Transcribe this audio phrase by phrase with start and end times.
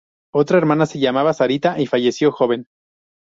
[0.33, 2.65] Otra hermana se llamaba Sarita, y falleció joven.